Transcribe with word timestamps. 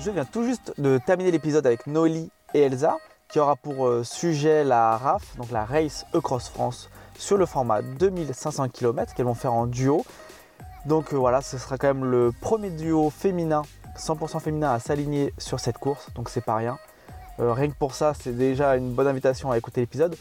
Je 0.00 0.12
viens 0.12 0.24
tout 0.24 0.44
juste 0.44 0.74
de 0.78 1.00
terminer 1.04 1.32
l'épisode 1.32 1.66
avec 1.66 1.88
Noélie 1.88 2.30
et 2.54 2.60
Elsa 2.60 2.98
qui 3.28 3.40
aura 3.40 3.56
pour 3.56 3.88
euh, 3.88 4.04
sujet 4.04 4.62
la 4.62 4.96
RAF, 4.96 5.36
donc 5.36 5.50
la 5.50 5.64
Race 5.64 6.06
Across 6.14 6.50
France, 6.50 6.88
sur 7.18 7.36
le 7.36 7.46
format 7.46 7.82
2500 7.82 8.68
km 8.68 9.12
qu'elles 9.12 9.26
vont 9.26 9.34
faire 9.34 9.52
en 9.52 9.66
duo. 9.66 10.04
Donc 10.86 11.12
euh, 11.12 11.16
voilà, 11.16 11.42
ce 11.42 11.58
sera 11.58 11.78
quand 11.78 11.88
même 11.88 12.04
le 12.04 12.32
premier 12.40 12.70
duo 12.70 13.10
féminin, 13.10 13.62
100% 13.98 14.38
féminin 14.38 14.72
à 14.72 14.78
s'aligner 14.78 15.34
sur 15.36 15.58
cette 15.58 15.78
course, 15.78 16.14
donc 16.14 16.28
c'est 16.28 16.44
pas 16.44 16.54
rien. 16.54 16.78
Euh, 17.40 17.52
rien 17.52 17.68
que 17.68 17.76
pour 17.76 17.94
ça, 17.94 18.14
c'est 18.14 18.36
déjà 18.36 18.76
une 18.76 18.92
bonne 18.94 19.08
invitation 19.08 19.50
à 19.50 19.58
écouter 19.58 19.80
l'épisode. 19.80 20.16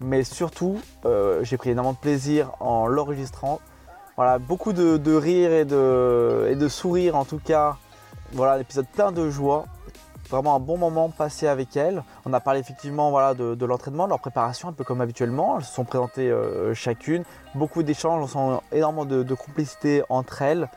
Mais 0.00 0.24
surtout, 0.24 0.78
j'ai 1.40 1.56
pris 1.56 1.70
énormément 1.70 1.94
de 1.94 1.98
plaisir 1.98 2.52
en 2.60 2.86
l'enregistrant. 2.86 3.60
Voilà, 4.16 4.38
beaucoup 4.38 4.74
de, 4.74 5.14
rire 5.14 5.52
et 5.52 5.64
de, 5.64 6.48
et 6.50 6.54
de 6.54 6.68
sourire 6.68 7.16
en 7.16 7.24
tout 7.24 7.40
cas. 7.42 7.78
Voilà, 8.32 8.58
l'épisode 8.58 8.86
plein 8.88 9.12
de 9.12 9.30
joie 9.30 9.66
vraiment 10.28 10.54
un 10.56 10.60
bon 10.60 10.76
moment 10.76 11.10
passé 11.10 11.46
avec 11.46 11.76
elles. 11.76 12.02
On 12.24 12.32
a 12.32 12.40
parlé 12.40 12.60
effectivement 12.60 13.10
voilà, 13.10 13.34
de, 13.34 13.64
l'entraînement, 13.64 14.04
de 14.04 14.10
leur 14.10 14.20
préparation, 14.20 14.68
un 14.68 14.72
peu 14.72 14.84
comme 14.84 15.00
habituellement. 15.00 15.58
Elles 15.58 15.64
se 15.64 15.74
sont 15.74 15.84
présentées 15.84 16.30
euh, 16.30 16.74
chacune. 16.74 17.24
Beaucoup 17.54 17.82
d'échanges, 17.82 18.22
on 18.36 18.58
sent 18.58 18.62
énormément 18.72 19.04
de, 19.04 19.34
complicité 19.34 20.02
entre 20.08 20.42
elles. 20.42 20.68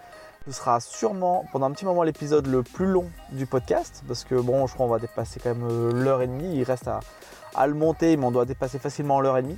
Ce 0.46 0.54
sera 0.54 0.80
sûrement 0.80 1.46
pendant 1.52 1.68
un 1.68 1.72
petit 1.72 1.86
moment 1.86 2.04
l'épisode 2.04 2.48
le 2.48 2.64
plus 2.64 2.88
long 2.88 3.06
du 3.32 3.46
podcast 3.46 4.04
parce 4.08 4.24
que 4.24 4.36
bon, 4.36 4.66
je 4.68 4.74
crois 4.74 4.88
qu'on 4.88 4.94
va 4.94 5.00
dépasser 5.00 5.40
quand 5.40 5.54
même 5.54 5.68
euh, 5.70 5.92
l'heure 5.92 6.22
et 6.22 6.28
demie. 6.28 6.56
Il 6.56 6.64
reste 6.64 6.88
à, 6.88 7.68
le 7.68 7.74
monter, 7.74 8.16
mais 8.18 8.26
on 8.26 8.32
doit 8.32 8.46
dépasser 8.46 8.80
facilement 8.80 9.20
l'heure 9.20 9.38
et 9.38 9.42
demie. 9.42 9.58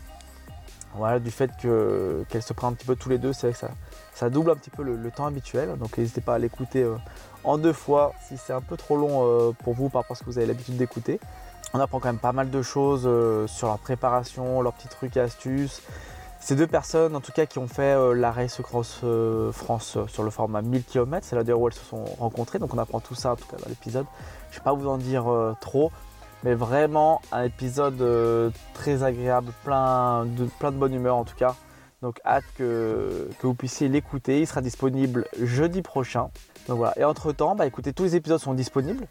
Voilà, 0.95 1.19
du 1.19 1.31
fait 1.31 1.51
qu'elles 1.61 2.41
se 2.41 2.51
prennent 2.53 2.71
un 2.71 2.73
petit 2.73 2.85
peu 2.85 2.97
tous 2.97 3.07
les 3.07 3.17
deux, 3.17 3.31
c'est 3.31 3.47
vrai 3.47 3.53
que 3.53 3.59
ça, 3.59 3.69
ça 4.13 4.29
double 4.29 4.51
un 4.51 4.55
petit 4.55 4.69
peu 4.69 4.83
le, 4.83 5.11
temps 5.11 5.25
habituel. 5.25 5.77
Donc 5.77 5.97
n'hésitez 5.97 6.21
pas 6.21 6.35
à 6.35 6.39
l'écouter 6.39 6.83
euh, 6.83 6.95
en 7.43 7.57
deux 7.57 7.73
fois 7.73 8.13
si 8.27 8.37
c'est 8.37 8.53
un 8.53 8.61
peu 8.61 8.77
trop 8.77 8.97
long 8.97 9.21
euh, 9.23 9.51
pour 9.63 9.73
vous 9.73 9.89
par 9.89 10.01
rapport 10.01 10.15
à 10.15 10.19
ce 10.19 10.23
que 10.23 10.29
vous 10.29 10.37
avez 10.37 10.47
l'habitude 10.47 10.77
d'écouter. 10.77 11.19
On 11.73 11.79
apprend 11.79 11.99
quand 11.99 12.09
même 12.09 12.19
pas 12.19 12.33
mal 12.33 12.49
de 12.49 12.61
choses 12.61 13.03
euh, 13.05 13.47
sur 13.47 13.69
la 13.69 13.77
préparation, 13.77 14.61
leurs 14.61 14.73
petits 14.73 14.89
trucs 14.89 15.15
et 15.17 15.21
astuces. 15.21 15.81
Ces 16.39 16.55
deux 16.55 16.67
personnes, 16.67 17.15
en 17.15 17.21
tout 17.21 17.31
cas, 17.31 17.45
qui 17.45 17.59
ont 17.59 17.67
fait 17.67 17.95
la 18.15 18.31
Race 18.31 18.59
Cross 18.63 19.01
France 19.51 19.99
sur 20.07 20.23
le 20.23 20.31
format 20.31 20.63
1000 20.63 20.83
km, 20.85 21.23
c'est 21.23 21.35
là 21.35 21.43
d'ailleurs 21.43 21.59
où 21.59 21.67
elles 21.67 21.75
se 21.75 21.85
sont 21.85 22.03
rencontrées. 22.19 22.57
Donc 22.57 22.73
on 22.73 22.79
apprend 22.79 22.99
tout 22.99 23.13
ça 23.13 23.33
en 23.33 23.35
tout 23.35 23.45
cas 23.45 23.57
dans 23.57 23.69
l'épisode. 23.69 24.07
Je 24.49 24.55
ne 24.55 24.59
vais 24.59 24.63
pas 24.63 24.73
vous 24.73 24.87
en 24.87 24.97
dire 24.97 25.25
trop, 25.61 25.91
mais 26.43 26.55
vraiment 26.55 27.21
un 27.31 27.43
épisode 27.43 28.51
très 28.73 29.03
agréable, 29.03 29.53
plein 29.63 30.25
de, 30.25 30.45
plein 30.57 30.71
de 30.71 30.77
bonne 30.77 30.95
humeur 30.95 31.15
en 31.15 31.25
tout 31.25 31.35
cas. 31.35 31.55
Donc 32.01 32.19
hâte 32.25 32.43
que, 32.57 33.29
que 33.39 33.47
vous 33.47 33.53
puissiez 33.53 33.87
l'écouter. 33.87 34.39
Il 34.39 34.47
sera 34.47 34.61
disponible 34.61 35.27
jeudi 35.39 35.81
prochain. 35.81 36.29
Donc 36.67 36.77
voilà. 36.77 36.97
Et 36.97 37.03
entre 37.03 37.31
temps, 37.31 37.55
bah, 37.55 37.65
écoutez, 37.65 37.93
tous 37.93 38.03
les 38.03 38.15
épisodes 38.15 38.39
sont 38.39 38.53
disponibles. 38.53 39.07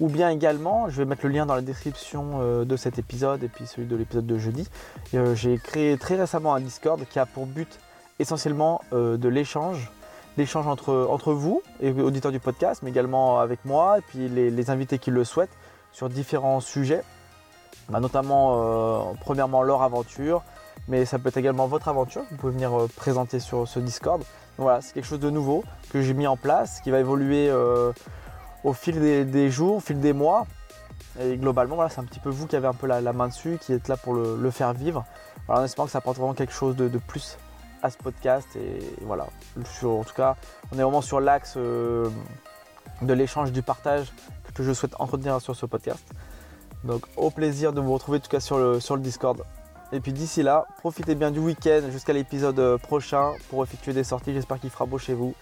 Ou 0.00 0.08
bien 0.08 0.30
également, 0.30 0.88
je 0.88 0.96
vais 0.98 1.04
mettre 1.04 1.26
le 1.26 1.32
lien 1.32 1.44
dans 1.44 1.54
la 1.54 1.60
description 1.60 2.40
euh, 2.40 2.64
de 2.64 2.76
cet 2.76 2.98
épisode 2.98 3.42
et 3.42 3.48
puis 3.48 3.66
celui 3.66 3.86
de 3.86 3.96
l'épisode 3.96 4.26
de 4.26 4.38
jeudi. 4.38 4.68
Euh, 5.14 5.34
j'ai 5.34 5.58
créé 5.58 5.98
très 5.98 6.16
récemment 6.16 6.54
un 6.54 6.60
Discord 6.60 7.04
qui 7.08 7.18
a 7.18 7.26
pour 7.26 7.46
but 7.46 7.78
essentiellement 8.18 8.80
euh, 8.92 9.16
de 9.16 9.28
l'échange. 9.28 9.90
L'échange 10.36 10.66
entre, 10.66 11.06
entre 11.10 11.32
vous 11.32 11.62
et 11.80 11.90
auditeurs 11.90 12.32
du 12.32 12.40
podcast, 12.40 12.82
mais 12.82 12.90
également 12.90 13.40
avec 13.40 13.64
moi 13.64 13.98
et 13.98 14.00
puis 14.00 14.28
les, 14.28 14.70
invités 14.70 14.98
qui 14.98 15.10
le 15.10 15.24
souhaitent 15.24 15.56
sur 15.92 16.08
différents 16.08 16.60
sujets. 16.60 17.02
Bah, 17.88 17.98
notamment, 17.98 19.12
premièrement, 19.20 19.62
leur 19.62 19.82
aventure, 19.82 20.44
mais 20.90 21.04
ça 21.04 21.18
peut 21.18 21.28
être 21.28 21.36
également 21.36 21.68
votre 21.68 21.88
aventure. 21.88 22.22
Vous 22.30 22.36
pouvez 22.36 22.52
venir 22.52 22.72
présenter 22.96 23.38
sur 23.38 23.66
ce 23.66 23.78
Discord. 23.78 24.22
Voilà, 24.58 24.82
c'est 24.82 24.92
quelque 24.92 25.06
chose 25.06 25.20
de 25.20 25.30
nouveau 25.30 25.64
que 25.90 26.02
j'ai 26.02 26.12
mis 26.14 26.26
en 26.26 26.36
place, 26.36 26.80
qui 26.80 26.90
va 26.90 26.98
évoluer 26.98 27.48
euh, 27.48 27.92
au 28.64 28.72
fil 28.72 29.00
des, 29.00 29.50
jours, 29.50 29.76
au 29.76 29.80
fil 29.80 30.00
des 30.00 30.12
mois. 30.12 30.46
Et 31.20 31.36
globalement, 31.36 31.76
voilà, 31.76 31.90
c'est 31.90 32.00
un 32.00 32.04
petit 32.04 32.18
peu 32.18 32.28
vous 32.28 32.46
qui 32.46 32.56
avez 32.56 32.66
un 32.66 32.74
peu 32.74 32.88
la, 32.88 33.00
main 33.12 33.28
dessus, 33.28 33.56
qui 33.60 33.72
êtes 33.72 33.86
là 33.86 33.96
pour 33.96 34.14
le, 34.14 34.50
faire 34.50 34.72
vivre. 34.72 35.04
Voilà, 35.46 35.62
en 35.62 35.64
espérant 35.64 35.86
que 35.86 35.92
ça 35.92 35.98
apporte 35.98 36.18
vraiment 36.18 36.34
quelque 36.34 36.52
chose 36.52 36.74
de, 36.74 36.88
plus 36.98 37.38
à 37.82 37.90
ce 37.90 37.96
podcast. 37.96 38.48
Et, 38.56 38.80
voilà, 39.02 39.28
en 39.84 40.04
tout 40.04 40.14
cas, 40.14 40.36
on 40.72 40.78
est 40.78 40.82
vraiment 40.82 41.02
sur 41.02 41.20
l'axe 41.20 41.54
euh, 41.56 42.10
de 43.00 43.12
l'échange, 43.12 43.52
du 43.52 43.62
partage 43.62 44.12
que 44.54 44.64
je 44.64 44.72
souhaite 44.72 44.94
entretenir 44.98 45.40
sur 45.40 45.54
ce 45.54 45.66
podcast. 45.66 46.04
Donc 46.82 47.06
au 47.16 47.30
plaisir 47.30 47.72
de 47.72 47.80
vous 47.80 47.92
retrouver 47.92 48.18
en 48.18 48.20
tout 48.20 48.30
cas 48.30 48.40
sur 48.40 48.58
le, 48.58 48.80
sur 48.80 48.96
le 48.96 49.02
Discord. 49.02 49.44
Et 49.92 50.00
puis 50.00 50.12
d'ici 50.12 50.42
là, 50.42 50.66
profitez 50.78 51.14
bien 51.14 51.30
du 51.30 51.40
week-end 51.40 51.82
jusqu'à 51.90 52.12
l'épisode 52.12 52.58
euh, 52.58 52.78
prochain 52.78 53.32
pour 53.48 53.62
effectuer 53.64 53.92
des 53.92 54.04
sorties. 54.04 54.32
J'espère 54.32 54.60
qu'il 54.60 54.70
fera 54.70 54.86
beau 54.86 54.98
chez 54.98 55.14
vous. 55.14 55.34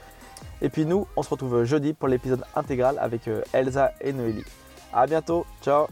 Et 0.62 0.68
puis 0.68 0.86
nous, 0.86 1.06
on 1.16 1.22
se 1.22 1.28
retrouve 1.28 1.64
jeudi 1.64 1.92
pour 1.92 2.08
l'épisode 2.08 2.44
intégral 2.54 2.98
avec 2.98 3.28
euh, 3.28 3.42
Elsa 3.52 3.92
et 4.00 4.12
Noélie. 4.12 4.44
A 4.92 5.06
bientôt, 5.06 5.44
ciao 5.62 5.86